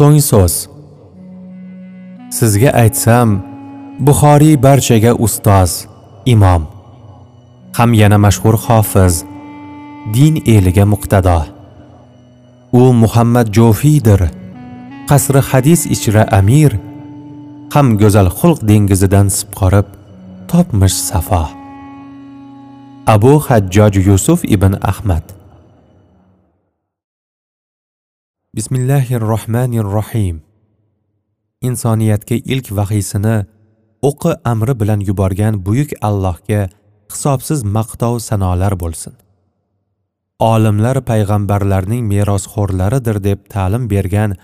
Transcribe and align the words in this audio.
so'ng 0.00 0.20
so'z 0.30 0.54
sizga 2.36 2.70
aytsam 2.82 3.30
buxoriy 4.06 4.56
barchaga 4.66 5.12
ustoz 5.26 5.70
imom 6.34 6.62
ham 7.76 7.90
yana 8.00 8.18
mashhur 8.24 8.56
hofiz 8.64 9.14
din 10.14 10.34
eliga 10.54 10.84
muqtado. 10.92 11.40
U 12.80 12.82
muhammad 13.02 13.46
jo'fiydir 13.56 14.20
qasri 15.10 15.40
hadis 15.50 15.80
ichra 15.94 16.22
amir 16.38 16.72
ham 17.74 17.86
go'zal 18.00 18.28
xulq 18.38 18.58
dengizidan 18.70 19.26
sipqorib 19.36 19.86
topmish 20.50 20.98
safo. 21.08 21.44
Abu 23.14 23.32
hajjoj 23.46 23.94
yusuf 24.08 24.40
ibn 24.54 24.72
ahmad. 24.92 25.39
Bismillahi 28.54 29.20
rohmanir 29.20 29.86
rohim 29.86 30.42
insoniyatga 31.62 32.34
ilk 32.34 32.70
vahiysini 32.78 33.34
o'qi 34.08 34.32
amri 34.52 34.74
bilan 34.80 35.04
yuborgan 35.08 35.60
buyuk 35.66 35.90
allohga 36.08 36.62
hisobsiz 37.12 37.62
maqtov 37.76 38.18
sanolar 38.18 38.74
bo'lsin. 38.80 39.14
Olimlar 40.40 40.98
payg'ambarlarning 41.10 42.02
merosxo'rlaridir 42.12 43.22
deb 43.28 43.46
ta'lim 43.54 43.86
bergan 43.92 44.34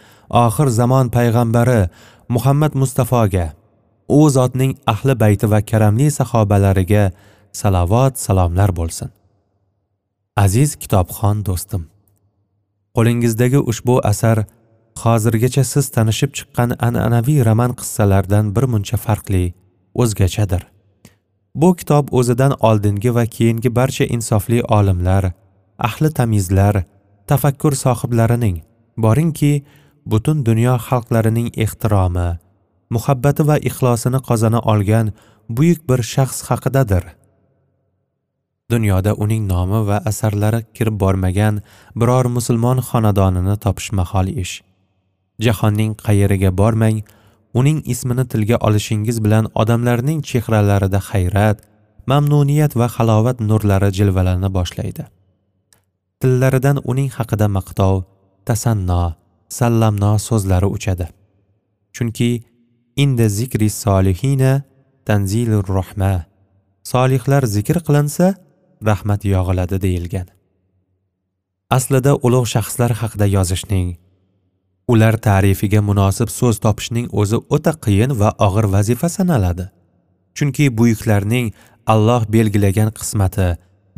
oxir 0.44 0.68
zamon 0.78 1.10
payg'ambari 1.16 1.82
muhammad 2.28 2.78
mustafoga 2.82 3.46
u 4.18 4.20
zotning 4.36 4.72
ahli 4.94 5.14
bayti 5.24 5.50
va 5.50 5.60
karamli 5.70 6.08
sahobalariga 6.18 7.04
salovat 7.62 8.14
salomlar 8.26 8.70
bo'lsin. 8.78 9.10
Aziz 10.44 10.70
kitobxon 10.82 11.44
do'stim. 11.50 11.95
Qo'lingizdagi 12.96 13.60
ushbu 13.70 13.96
asar 14.10 14.38
hozirgacha 15.02 15.64
siz 15.72 15.88
tanishib 15.96 16.30
chiqqan 16.36 16.70
an'anaviy 16.86 17.40
roman 17.48 17.72
qissalardan 17.80 18.54
bir 18.56 18.64
muncha 18.72 18.96
farqli 19.06 19.44
o'zgachadir. 20.02 20.62
Bu 21.60 21.68
kitob 21.80 22.12
o'zidan 22.18 22.52
oldingi 22.68 23.10
va 23.16 23.24
keyingi 23.36 23.70
barcha 23.78 24.04
insofli 24.16 24.62
olimlar 24.78 25.24
ahli 25.88 26.10
tamizlar 26.18 26.74
tafakkur 27.26 27.72
sohiblarining 27.84 28.56
boringki 29.04 29.52
butun 30.12 30.44
dunyo 30.48 30.74
xalqlarining 30.88 31.48
ehtiromi 31.64 32.28
muhabbati 32.94 33.46
va 33.50 33.56
ixlosini 33.70 34.20
qozona 34.28 34.60
olgan 34.72 35.12
buyuk 35.48 35.80
bir 35.88 36.00
shaxs 36.12 36.38
haqidadir. 36.48 37.04
Dunyoda 38.70 39.14
uning 39.14 39.46
nomi 39.48 39.80
va 39.88 39.98
asarlari 40.10 40.60
kirib 40.76 40.96
bormagan 41.02 41.60
biror 42.00 42.26
musulmon 42.36 42.78
xonadonini 42.88 43.54
topish 43.64 43.90
mahol 43.98 44.26
ish. 44.44 44.54
Jahonning 45.44 45.92
qayeriga 46.06 46.50
bormang 46.60 46.98
uning 47.60 47.78
ismini 47.92 48.24
tilga 48.32 48.56
olishingiz 48.68 49.18
bilan 49.24 49.44
odamlarning 49.62 50.20
chehralarida 50.30 51.00
hayrat 51.10 51.56
mamnuniyat 52.10 52.72
va 52.80 52.88
halovat 52.96 53.38
nurlari 53.50 53.90
jilvalana 53.98 54.48
boshlaydi. 54.56 55.04
Tillaridan 56.20 56.78
uning 56.90 57.10
haqida 57.16 57.46
maqtov 57.58 57.94
tasanno 58.48 59.02
sallamno 59.58 60.12
so'zlari 60.28 60.68
uchadi. 60.76 61.06
Chunki 61.94 62.30
inda 63.02 63.26
zikri 63.38 63.68
solihina 63.82 64.52
tanzilur 65.06 65.64
rohma 65.76 66.14
solihlar 66.92 67.42
zikr 67.54 67.78
qilinsa 67.86 68.26
rahmat 68.88 69.24
yog'iladi 69.24 69.80
deyilgan. 69.82 70.26
Aslida 71.70 72.12
ulug' 72.26 72.48
shaxslar 72.54 72.92
haqida 73.00 73.26
yozishning 73.36 73.96
ular 74.88 75.16
ta'rifiga 75.26 75.80
munosib 75.82 76.30
so'z 76.30 76.60
topishning 76.64 77.06
o'zi 77.20 77.38
o'ta 77.56 77.72
qiyin 77.84 78.12
va 78.20 78.30
og'ir 78.46 78.66
vazifa 78.74 79.08
sanaladi. 79.08 79.66
Chunki 80.36 80.70
buyuklarning 80.78 81.46
alloh 81.94 82.22
belgilagan 82.34 82.90
qismati 82.98 83.48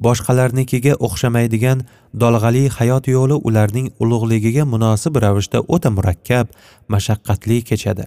boshqalarnikiga 0.07 0.95
o'xshamaydigan 1.07 1.83
dolg'ali 2.23 2.65
hayot 2.77 3.11
yo'li 3.15 3.37
ularning 3.49 3.89
ulug'ligiga 4.03 4.65
munosib 4.75 5.19
ravishda 5.25 5.59
o'ta 5.75 5.91
murakkab 5.97 6.47
mashaqqatli 6.95 7.59
kechadi. 7.69 8.05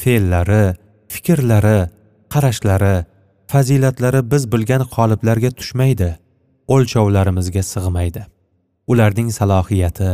Fe'llari 0.00 0.64
fikrlari 1.12 1.80
qarashlari 2.32 2.96
fazilatlari 3.52 4.20
biz 4.32 4.42
bilgan 4.52 4.82
qoliplarga 4.96 5.50
tushmaydi 5.58 6.10
o'lchovlarimizga 6.74 7.62
sig'maydi. 7.72 8.22
Ularning 8.92 9.30
salohiyati 9.38 10.10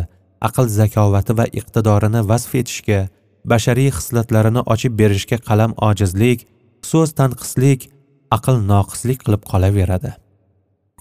aql 0.48 0.66
zakovati 0.78 1.36
va 1.38 1.46
iqtidorini 1.60 2.20
vasf 2.30 2.54
etishga 2.60 3.00
bashariy 3.52 3.90
xislatlarini 3.96 4.62
ochib 4.74 4.92
berishga 5.00 5.38
qalam 5.48 5.72
ojizlik 5.88 6.46
so'z 6.90 7.10
tanqislik 7.20 7.88
aql 8.36 8.56
noqislik 8.72 9.18
qilib 9.24 9.42
qolaveradi. 9.50 10.12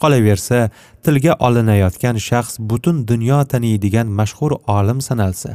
Qolaversa 0.01 0.59
tilga 1.05 1.33
olinayotgan 1.47 2.17
shaxs 2.29 2.55
butun 2.69 3.05
dunyo 3.11 3.39
taniydigan 3.51 4.07
mashhur 4.19 4.51
olim 4.77 4.99
sanalsa 5.09 5.51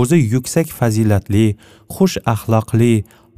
o'zi 0.00 0.18
yuksak 0.34 0.68
fazilatli 0.78 1.46
xush 1.94 2.16
axloqli 2.34 2.94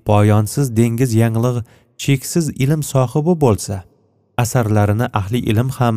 poyonsiz 0.08 0.66
dengiz 0.78 1.10
yanglig' 1.22 1.62
cheksiz 2.02 2.46
ilm 2.64 2.82
sohibi 2.92 3.34
bo'lsa 3.44 3.76
asarlarini 4.42 5.06
ahli 5.20 5.40
ilm 5.52 5.68
ham 5.78 5.96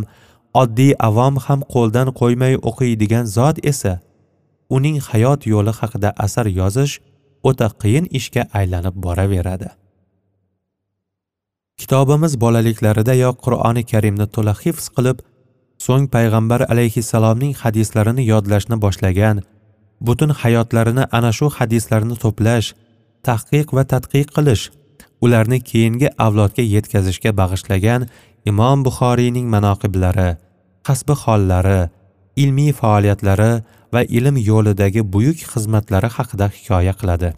oddiy 0.62 0.94
avom 1.10 1.36
ham 1.46 1.60
qo'ldan 1.74 2.08
qo'ymay 2.20 2.54
o'qiydigan 2.70 3.26
zot 3.38 3.58
esa 3.72 3.94
uning 4.76 4.98
hayot 5.10 5.42
yo'li 5.54 5.74
haqida 5.80 6.10
asar 6.26 6.46
yozish 6.60 6.94
o'ta 7.50 7.68
qiyin 7.82 8.06
ishga 8.20 8.44
aylanib 8.60 8.96
boraveradi. 9.06 9.70
Kitobimiz 11.82 12.34
bolaliklaridayoq 12.44 13.36
qur'oni 13.46 13.84
karimni 13.92 14.28
to'la 14.36 14.54
hifz 14.62 14.86
qilib 14.96 15.18
so'ng 15.86 16.06
payg'ambar 16.16 16.62
alayhissalomning 16.74 17.54
hadislarini 17.62 18.24
yodlashni 18.34 18.78
boshlagan 18.86 19.42
butun 20.08 20.32
hayotlarini 20.42 21.06
ana 21.18 21.32
shu 21.38 21.50
hadislarni 21.58 22.16
to'plash 22.24 22.68
tahqiq 23.28 23.68
va 23.78 23.84
tadqiq 23.94 24.28
qilish 24.38 24.64
ularni 25.24 25.60
keyingi 25.70 26.10
avlodga 26.26 26.64
yetkazishga 26.76 27.32
bag'ishlagan 27.40 28.08
imom 28.52 28.84
buxoriyning 28.88 29.48
manoqiblari 29.56 30.30
qasbi 30.88 31.16
hollari 31.24 31.82
ilmiy 32.44 32.72
faoliyatlari 32.82 33.52
va 33.94 34.02
ilm 34.18 34.38
yo'lidagi 34.50 35.02
buyuk 35.14 35.40
xizmatlari 35.52 36.10
haqida 36.18 36.48
hikoya 36.56 36.94
qiladi. 37.00 37.30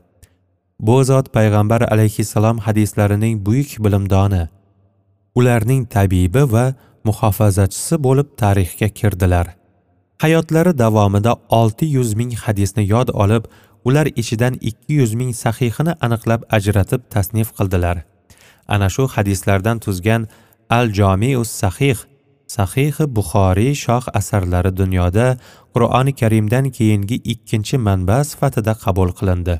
Bu 0.80 1.04
zot 1.10 1.28
payg'ambar 1.36 1.82
alayhissalom 1.94 2.58
hadislarining 2.66 3.46
buyuk 3.46 3.72
bilimdoni. 3.86 4.44
Ularning 5.36 5.86
tabibi 5.96 6.44
va 6.54 6.66
muhofazachisi 7.08 7.96
bo'lib 8.06 8.28
tarixga 8.42 8.90
kirdilar. 9.00 9.48
Hayotlari 10.24 10.74
davomida 10.78 11.36
600 11.50 12.14
ming 12.20 12.32
hadisni 12.44 12.84
yod 12.94 13.10
olib 13.24 13.44
ular 13.86 14.08
ichidan 14.22 14.54
200 14.62 15.14
ming 15.20 15.32
sahihini 15.44 15.94
aniqlab 16.06 16.42
ajratib 16.58 17.02
tasnif 17.14 17.50
qildilar. 17.58 17.98
Ana 18.68 18.90
shu 18.90 19.08
hadislardan 19.16 19.80
tuzgan 19.86 20.28
al 20.70 20.88
jomius 21.00 21.50
sahih 21.62 21.98
sahihi 22.48 23.06
buxoriy 23.16 23.74
shoh 23.86 24.04
asarlari 24.20 24.72
dunyoda 24.78 25.28
qur'oni 25.74 26.14
karimdan 26.22 26.66
keyingi 26.78 27.18
ikkinchi 27.34 27.78
manba 27.88 28.18
sifatida 28.24 28.74
qabul 28.84 29.10
qilindi. 29.20 29.56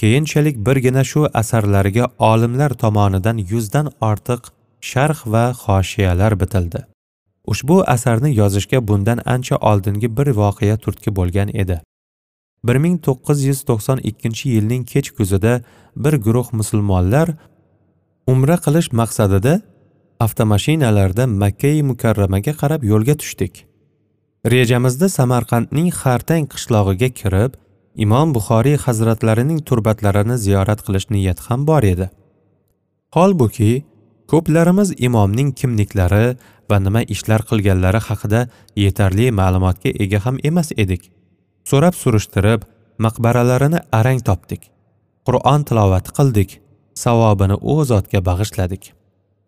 Keyinchalik 0.00 0.56
birgina 0.66 1.04
shu 1.04 1.22
asarlarga 1.40 2.04
olimlar 2.30 2.70
tomonidan 2.82 3.36
yuzdan 3.50 3.86
ortiq 4.10 4.42
sharh 4.90 5.20
va 5.32 5.44
hoshiyalar 5.64 6.40
bitildi. 6.40 6.80
Ushbu 7.52 7.76
asarni 7.94 8.30
yozishga 8.40 8.88
bundan 8.88 9.18
ancha 9.34 9.56
oldingi 9.70 10.08
bir 10.16 10.28
voqea 10.40 10.76
turtki 10.76 11.10
bo'lgan 11.18 11.48
edi. 11.62 11.80
1992 12.64 14.48
yilning 14.48 14.84
kech 14.84 15.10
kuzida 15.10 15.62
bir 15.96 16.12
guruh 16.12 16.52
musulmonlar 16.52 17.28
umra 18.26 18.56
qilish 18.64 18.92
maqsadida 18.92 19.60
avtomashinalarda 20.20 21.26
makkai 21.26 21.82
mukarramaga 21.90 22.52
qarab 22.60 22.82
yo'lga 22.84 23.14
tushdik. 23.22 23.64
Rejamizda 24.46 25.08
samarqandning 25.18 25.90
xartang 26.00 26.44
qishlog'iga 26.52 27.08
kirib 27.20 27.52
imom 28.04 28.34
buxoriy 28.36 28.76
hazratlarining 28.86 29.60
turbatlarini 29.68 30.36
ziyorat 30.44 30.80
qilish 30.86 31.06
niyati 31.14 31.42
ham 31.48 31.66
bor 31.70 31.82
edi. 31.92 32.06
Holbuki 33.16 33.70
ko'plarimiz 34.30 34.92
imomning 35.08 35.50
kimliklari 35.58 36.26
va 36.70 36.78
nima 36.86 37.02
ishlar 37.14 37.42
qilganlari 37.50 38.00
haqida 38.08 38.40
yetarli 38.84 39.30
ma'lumotga 39.40 39.94
ega 40.04 40.18
ham 40.26 40.36
emas 40.50 40.72
edik. 40.84 41.02
So'rab 41.68 41.94
surishtirib 42.02 42.60
maqbaralarini 43.04 43.80
arang 43.98 44.20
topdik. 44.28 44.62
Qur'on 45.26 45.64
tilovati 45.68 46.14
qildik 46.18 46.50
savobini 47.04 47.56
u 47.72 47.74
zotga 47.90 48.20
bag'ishladik. 48.28 48.92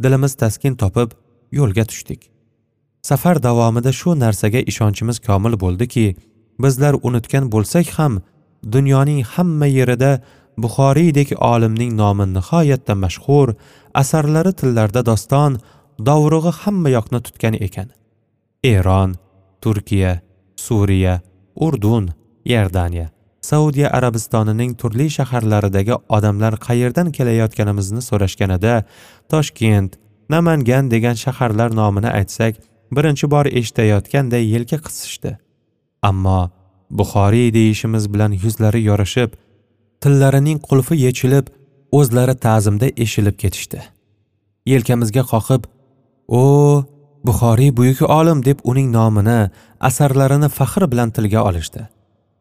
Dilimiz 0.02 0.34
taskin 0.43 0.75
topib 0.82 1.14
yo'lga 1.58 1.84
tushdik. 1.90 2.20
Safar 3.08 3.37
davomida 3.46 3.93
shu 4.00 4.11
narsaga 4.25 4.61
ishonchimiz 4.70 5.19
komil 5.28 5.55
bo'ldiki 5.62 6.06
bizlar 6.64 6.94
unutgan 7.08 7.49
bo'lsak 7.55 7.87
ham 7.99 8.20
dunyoning 8.75 9.20
hamma 9.32 9.69
yerida 9.78 10.12
buxoriydek 10.62 11.31
olimning 11.52 11.93
nomi 12.02 12.26
nihoyatda 12.37 12.94
mashhur 13.05 13.49
asarlari 14.02 14.52
tillarda 14.61 15.02
doston 15.11 15.58
dovrug'i 16.08 16.52
hamma 16.61 16.88
yoqni 16.96 17.20
tutgan 17.26 17.55
ekan. 17.66 17.88
Eron 18.75 19.11
turkiya 19.62 20.12
suriya 20.66 21.14
urdun 21.67 22.11
iordaniya 22.55 23.09
saudiya 23.51 23.89
arabistonining 23.99 24.73
turli 24.81 25.07
shaharlaridagi 25.17 25.95
odamlar 26.17 26.55
qayerdan 26.67 27.09
kelayotganimizni 27.17 28.03
so'rashganida 28.09 28.75
toshkent 29.33 29.99
namangan 30.35 30.91
degan 30.95 31.17
shaharlar 31.25 31.71
nomini 31.81 32.11
aytsak 32.19 32.55
birinchi 32.97 33.31
bor 33.35 33.47
eshitayotganday 33.61 34.45
yelka 34.55 34.79
qisishdi. 34.87 35.31
Ammo 36.03 36.51
buxoriy 36.99 37.49
deyishimiz 37.59 38.05
bilan 38.15 38.33
yuzlari 38.45 38.81
yorishib 38.91 39.31
tillarining 40.03 40.59
qulfi 40.69 40.95
yechilib 41.07 41.47
o'zlari 41.99 42.35
ta'zimda 42.47 42.89
eshilib 43.05 43.37
ketishdi. 43.43 43.81
Yelkamizga 44.73 45.23
qoqib 45.33 45.62
o 46.41 46.43
buxoriy 47.26 47.70
buyuk 47.76 48.00
olim 48.02 48.44
deb 48.44 48.58
uning 48.64 48.88
nomini 48.93 49.50
asarlarini 49.88 50.49
faxr 50.58 50.87
bilan 50.93 51.11
tilga 51.17 51.40
olishdi. 51.49 51.82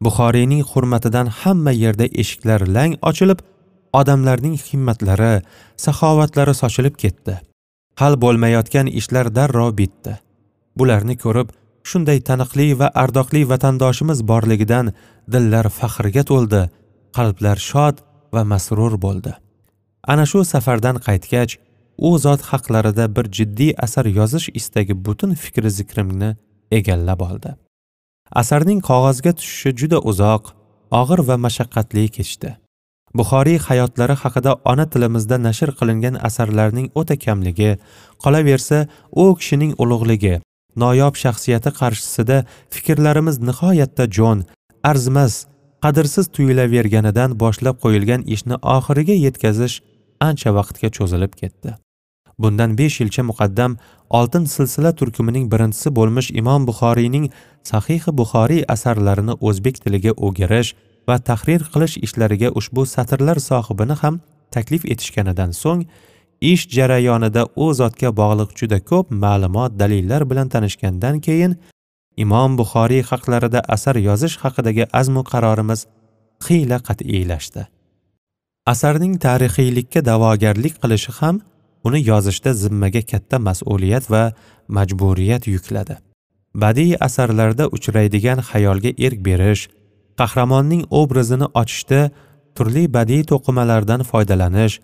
Buxoriyning 0.06 0.64
hurmatidan 0.72 1.28
hamma 1.40 1.72
yerda 1.84 2.06
eshiklar 2.22 2.62
lang 2.76 2.96
ochilib 3.10 3.40
odamlarning 4.00 4.56
himmatlari 4.68 5.36
saxovatlari 5.86 6.54
sochilib 6.62 6.96
ketdi. 7.04 7.36
Hal 8.00 8.14
bo'lmayotgan 8.24 8.88
ishlar 9.00 9.28
darrov 9.38 9.72
bitdi. 9.80 10.14
Bularni 10.78 11.16
ko'rib 11.24 11.50
shunday 11.90 12.20
taniqli 12.30 12.68
va 12.80 12.88
ardoqli 13.04 13.42
vatandoshimiz 13.52 14.20
borligidan 14.32 14.94
dillar 15.34 15.68
faxrga 15.80 16.24
to'ldi 16.32 16.62
qalblar 17.18 17.58
shod 17.70 17.96
va 18.34 18.44
masrur 18.52 18.94
bo'ldi. 19.06 19.34
Ana 20.12 20.26
shu 20.32 20.40
safardan 20.54 20.98
qaytgach 21.08 21.58
u 22.08 22.18
zot 22.26 22.42
haqlarida 22.50 23.06
bir 23.16 23.26
jiddiy 23.38 23.74
asar 23.86 24.06
yozish 24.20 24.48
istagi 24.60 24.94
butun 25.06 25.34
fikri 25.44 25.72
zikrimni 25.80 26.30
egallab 26.80 27.22
oldi. 27.30 27.52
Asarning 28.42 28.80
qog'ozga 28.90 29.32
tushishi 29.40 29.72
juda 29.80 30.00
uzoq 30.12 30.44
og'ir 31.02 31.20
va 31.30 31.36
mashaqqatli 31.46 32.04
kechdi. 32.18 32.50
Buxoriy 33.18 33.58
hayotlari 33.68 34.16
haqida 34.24 34.52
ona 34.72 34.86
tilimizda 34.94 35.38
nashr 35.48 35.72
qilingan 35.80 36.16
asarlarning 36.28 36.88
o'ta 37.00 37.16
kamligi 37.26 37.72
qolaversa 38.24 38.78
u 39.22 39.26
kishining 39.40 39.74
ulug'ligi 39.84 40.36
noyob 40.84 41.16
shaxsiyati 41.24 41.72
qarshisida 41.80 42.38
fikrlarimiz 42.74 43.38
nihoyatda 43.50 44.06
jo'n 44.18 44.40
arzimas 44.92 45.34
qadrsiz 45.84 46.26
tuyulaverganidan 46.36 47.30
boshlab 47.44 47.76
qo'yilgan 47.84 48.22
ishni 48.36 48.56
oxiriga 48.76 49.16
yetkazish 49.26 49.76
ancha 50.28 50.50
vaqtga 50.58 50.90
cho'zilib 50.98 51.34
ketdi. 51.42 51.72
Bundan 52.44 52.78
besh 52.80 52.98
yilcha 53.02 53.24
muqaddam 53.30 53.78
oltin 54.20 54.46
silsila 54.56 54.92
turkumining 55.00 55.46
birinchisi 55.54 55.90
bo'lmish 55.98 56.30
imom 56.42 56.68
buxoriyning 56.70 57.26
sahihi 57.72 58.12
buxoriy 58.20 58.62
asarlarini 58.76 59.34
o'zbek 59.48 59.76
tiliga 59.84 60.14
o'girish 60.28 60.70
va 61.08 61.18
tahrir 61.30 61.62
qilish 61.74 61.96
ishlariga 62.06 62.50
ushbu 62.60 62.86
satrlar 62.96 63.38
sohibini 63.50 63.96
ham 64.02 64.22
taklif 64.56 64.86
etishganidan 64.94 65.52
so'ng 65.62 65.82
ish 66.52 66.64
jarayonida 66.78 67.44
u 67.64 67.74
zotga 67.80 68.10
bog'liq 68.22 68.50
juda 68.60 68.80
ko'p 68.92 69.12
ma'lumot 69.24 69.72
dalillar 69.82 70.22
bilan 70.32 70.48
tanishgandan 70.54 71.20
keyin 71.28 71.54
imom 72.24 72.58
buxoriy 72.60 73.04
haqlarida 73.12 73.60
asar 73.76 73.96
yozish 74.08 74.36
haqidagi 74.44 74.84
azmu 75.00 75.24
qarorimiz 75.32 75.86
xiyla 76.46 76.78
qat'iylashdi. 76.88 77.62
Asarning 78.74 79.14
tarixiylikka 79.26 80.00
da'vogarlik 80.10 80.76
qilishi 80.82 81.12
ham 81.20 81.36
uni 81.88 82.00
yozishda 82.12 82.54
zimmaga 82.54 83.02
katta 83.12 83.38
mas'uliyat 83.48 84.12
va 84.14 84.24
majburiyat 84.68 85.48
yukladi. 85.48 85.96
Badiiy 86.56 86.98
asarlarda 87.08 87.66
uchraydigan 87.76 88.40
xayolga 88.50 88.92
erk 89.06 89.20
berish 89.28 89.64
qahramonning 90.20 90.84
obrazini 91.02 91.48
ochishda 91.62 92.02
turli 92.56 92.84
badiiy 92.96 93.24
to'qimalardan 93.32 94.02
foydalanish 94.12 94.76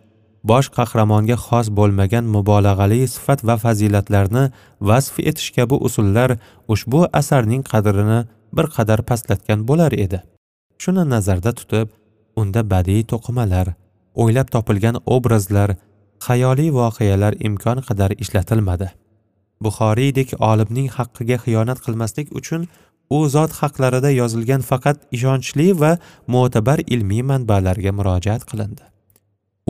bosh 0.51 0.69
qahramonga 0.77 1.37
xos 1.45 1.67
bo'lmagan 1.79 2.25
mubolag'ali 2.35 2.99
sifat 3.15 3.39
va 3.47 3.55
fazilatlarni 3.63 4.43
vasf 4.89 5.15
etish 5.29 5.49
kabi 5.57 5.75
usullar 5.87 6.29
ushbu 6.73 7.01
asarning 7.21 7.63
qadrini 7.71 8.19
bir 8.55 8.67
qadar 8.75 8.99
pastlatgan 9.09 9.59
bo'lar 9.69 9.91
edi. 10.05 10.19
Shuni 10.81 11.03
nazarda 11.13 11.51
tutib 11.59 11.87
unda 12.41 12.61
badiiy 12.73 13.03
to'qimalar 13.11 13.67
o'ylab 14.21 14.47
topilgan 14.55 14.95
obrazlar 15.15 15.69
xayoliy 16.27 16.71
voqealar 16.79 17.33
imkon 17.47 17.81
qadar 17.87 18.11
ishlatilmadi. 18.23 18.89
Buxoriydek 19.63 20.33
olimning 20.39 20.89
haqqiga 20.97 21.37
xiyonat 21.45 21.79
qilmaslik 21.85 22.27
uchun 22.39 22.67
u 23.09 23.29
zot 23.29 23.51
haqlarida 23.61 24.09
yozilgan 24.21 24.61
faqat 24.69 24.97
ishonchli 25.15 25.67
va 25.81 25.97
mo'tabar 26.27 26.79
ilmiy 26.87 27.23
manbalarga 27.31 27.91
murojaat 27.97 28.43
qilindi. 28.49 28.83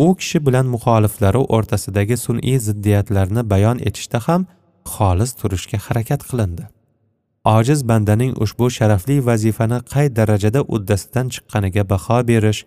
U 0.06 0.08
kishi 0.20 0.40
bilan 0.46 0.66
muxoliflari 0.74 1.42
o'rtasidagi 1.56 2.18
sun'iy 2.26 2.60
ziddiyatlarni 2.68 3.50
bayon 3.50 3.78
etishda 3.90 4.20
ham 4.28 4.48
xolis 4.94 5.32
turishga 5.40 5.78
harakat 5.88 6.22
qilindi. 6.30 6.64
Ojiz 7.46 7.80
bandaning 7.90 8.34
ushbu 8.44 8.70
sharafli 8.78 9.18
vazifani 9.28 9.80
qay 9.94 10.08
darajada 10.18 10.62
uddasidan 10.76 11.28
chiqqaniga 11.34 11.84
baho 11.92 12.18
berish 12.30 12.62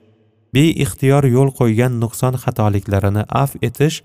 beixtiyor 0.55 1.25
yo'l 1.35 1.51
qo'ygan 1.59 1.99
nuqson 2.03 2.35
xatoliklarini 2.43 3.25
afv 3.43 3.59
etish 3.69 4.03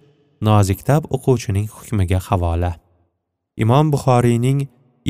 noziktab 0.48 1.08
o'quvchining 1.16 1.68
hukmiga 1.76 2.20
havola. 2.28 2.72
Imom 3.64 3.92
buxoriyning 3.94 4.60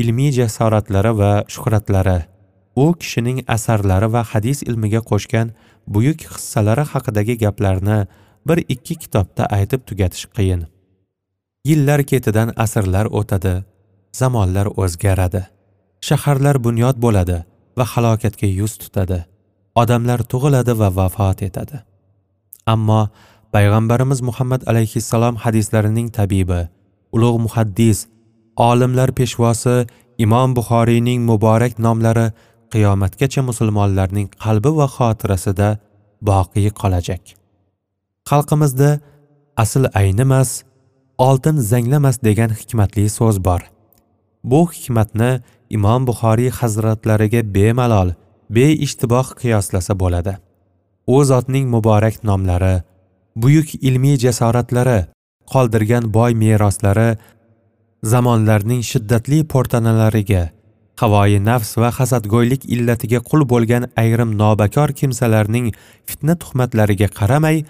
ilmiy 0.00 0.30
jasoratlari 0.38 1.12
va 1.20 1.32
shuhratlari 1.54 2.18
u 2.76 2.84
kishining 3.00 3.38
asarlari 3.56 4.08
va 4.14 4.22
hadis 4.32 4.62
ilmiga 4.68 5.00
qo'shgan 5.10 5.50
buyuk 5.94 6.20
hissalari 6.34 6.84
haqidagi 6.92 7.34
gaplarni 7.44 7.98
bir 8.48 8.58
ikki 8.74 8.94
kitobda 9.02 9.44
aytib 9.56 9.80
tugatish 9.88 10.26
qiyin. 10.36 10.62
Yillar 11.68 12.00
ketidan 12.10 12.52
asrlar 12.64 13.06
o'tadi 13.20 13.54
zamonlar 14.20 14.66
o'zgaradi 14.82 15.42
shaharlar 16.08 16.56
bunyod 16.66 16.96
bo'ladi 17.04 17.38
va 17.78 17.84
halokatga 17.92 18.48
yuz 18.60 18.74
tutadi. 18.82 19.33
Odamlar 19.82 20.20
tug'iladi 20.32 20.72
va 20.80 20.88
vafot 20.98 21.42
etadi. 21.48 21.78
Ammo 22.74 23.02
payg'ambarimiz 23.54 24.20
muhammad 24.28 24.62
alayhissalom 24.70 25.34
hadislarining 25.44 26.08
tabibi 26.18 26.62
ulug' 27.14 27.38
muhaddis 27.46 27.98
olimlar 28.68 29.10
peshvosi 29.18 29.76
imom 30.24 30.50
buxoriyning 30.56 31.20
muborak 31.30 31.74
nomlari 31.86 32.26
qiyomatgacha 32.72 33.40
musulmonlarning 33.48 34.28
qalbi 34.44 34.70
va 34.78 34.86
xotirasida 34.96 35.68
boqiy 36.28 36.68
qolajak. 36.80 37.22
Xalqimizda 38.30 38.90
asl 39.62 39.84
aynimas 40.00 40.50
oltin 41.28 41.56
zanglamas 41.70 42.16
degan 42.28 42.50
hikmatli 42.58 43.04
so'z 43.18 43.36
bor. 43.46 43.62
Bu 44.50 44.60
hikmatni 44.74 45.30
imom 45.76 46.00
buxoriy 46.08 46.50
hazratlariga 46.58 47.40
bemalol 47.56 48.10
beishtiboh 48.50 49.34
qiyoslasa 49.40 49.94
bo'ladi. 50.02 50.36
U 51.06 51.24
zotning 51.24 51.68
muborak 51.74 52.24
nomlari 52.24 52.82
buyuk 53.36 53.74
ilmiy 53.74 54.16
jasoratlari 54.24 55.00
qoldirgan 55.52 56.12
boy 56.16 56.34
meroslari 56.42 57.08
zamonlarning 58.12 58.82
shiddatli 58.90 59.38
po'rtanalariga 59.52 60.42
havoyi 61.02 61.40
nafs 61.48 61.76
va 61.82 61.90
hasadgo'ylik 61.98 62.66
illatiga 62.74 63.20
qul 63.30 63.44
bo'lgan 63.52 63.88
ayrim 64.02 64.36
nobakor 64.42 64.94
kimsalarning 65.00 65.72
fitna 66.08 66.34
tuhmatlariga 66.42 67.08
qaramay 67.18 67.64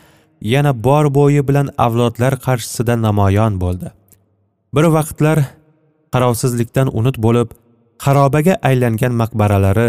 yana 0.55 0.73
bor 0.87 1.05
bo'yi 1.19 1.43
bilan 1.49 1.71
avlodlar 1.87 2.35
qarshisida 2.47 2.95
namoyon 3.07 3.61
bo'ldi. 3.63 3.89
Bir 4.75 4.87
vaqtlar 4.97 5.39
qarovsizlikdan 6.15 6.89
unut 6.99 7.17
bo'lib 7.27 7.49
xarobaga 8.05 8.55
aylangan 8.71 9.13
maqbaralari 9.23 9.89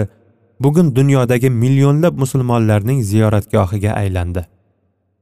bugun 0.60 0.96
dunyodagi 0.96 1.50
millionlab 1.50 2.18
musulmonlarning 2.18 3.04
ziyoratgohiga 3.04 3.92
aylandi. 3.94 4.46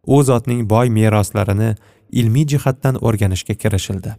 U 0.05 0.23
zotning 0.23 0.69
boy 0.69 0.89
meroslarini 0.89 1.75
ilmiy 2.11 2.45
jihatdan 2.47 2.95
o'rganishga 3.01 3.53
kirishildi. 3.53 4.15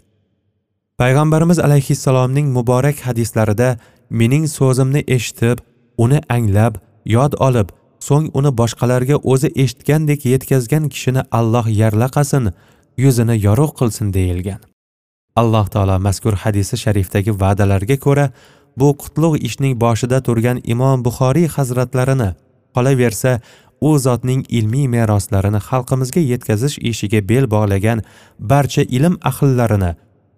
Payg'ambarimiz 0.98 1.58
alayhissalomning 1.58 2.48
muborak 2.56 2.98
hadislarida 3.06 3.76
mening 4.10 4.46
so'zimni 4.48 5.04
eshitib 5.16 5.58
uni 5.98 6.20
anglab 6.28 6.74
yod 7.16 7.32
olib 7.46 7.68
so'ng 8.08 8.28
uni 8.38 8.50
boshqalarga 8.60 9.16
o'zi 9.32 9.48
eshitgandek 9.62 10.26
yetkazgan 10.32 10.88
kishini 10.92 11.22
alloh 11.38 11.66
yarlaqasin 11.80 12.52
yuzini 13.04 13.36
yorug' 13.46 13.74
qilsin 13.80 14.12
deyilgan. 14.16 14.60
Alloh 15.36 15.66
taolo 15.74 15.96
mazkur 16.06 16.34
hadisi 16.44 16.76
sharifdagi 16.84 17.32
va'dalarga 17.42 17.96
ko'ra 18.06 18.26
bu 18.78 18.88
qutlug' 19.02 19.36
ishning 19.48 19.74
boshida 19.84 20.18
turgan 20.26 20.58
imom 20.74 21.04
buxoriy 21.06 21.48
hazratlarini 21.56 22.30
qolaversa 22.76 23.40
u 23.80 23.98
zotning 24.06 24.42
ilmiy 24.58 24.86
meroslarini 24.96 25.60
xalqimizga 25.68 26.22
yetkazish 26.32 26.76
ishiga 26.90 27.20
bel 27.30 27.44
bog'lagan 27.54 28.02
barcha 28.50 28.82
ilm 28.96 29.14
ahllarini 29.30 29.92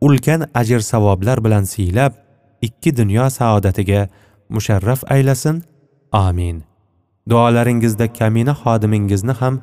ulkan 0.07 0.40
ajr 0.61 0.81
savoblar 0.93 1.45
bilan 1.45 1.64
siylab 1.73 2.12
ikki 2.62 2.97
dunyo 2.97 3.31
saodatiga 3.31 4.09
musharraf 4.49 5.00
aylasin. 5.11 5.62
Amin. 6.12 6.64
Duolaringizda 7.31 8.07
kamina 8.19 8.55
xodimingizni 8.62 9.35
ham 9.40 9.55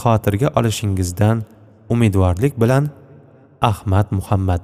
xotirga 0.00 0.48
olishingizdan 0.58 1.42
umidvorlik 1.88 2.60
bilan 2.62 2.90
ahmad 3.70 4.06
muhammad. 4.10 4.62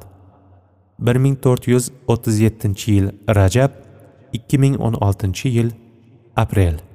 1437 0.98 2.88
yil 2.88 3.10
rajab 3.28 3.70
2016 4.32 5.48
yil 5.48 5.70
aprel. 6.36 6.85